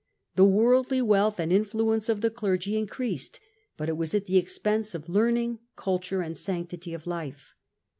The 0.35 0.45
worldly 0.45 0.99
wealth 0.99 1.39
and 1.39 1.53
influence 1.53 2.09
of 2.09 2.21
the 2.21 2.31
clergy 2.31 2.75
increased, 2.75 3.39
but 3.77 3.87
it 3.87 3.95
was 3.97 4.15
at 4.15 4.25
the 4.25 4.37
expense 4.39 4.95
of 4.95 5.07
learning, 5.07 5.59
culture, 5.75 6.21
and 6.23 6.35
sanctity 6.35 6.95
of 6.95 7.05
life. 7.05 7.53